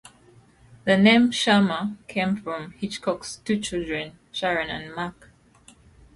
The 0.85 0.97
name 0.97 1.29
"Sharma" 1.29 1.95
came 2.07 2.35
from 2.37 2.71
Hitchcock's 2.71 3.35
two 3.45 3.59
children, 3.59 4.17
Sharon 4.31 4.71
and 4.71 4.95
Mark. 4.95 5.29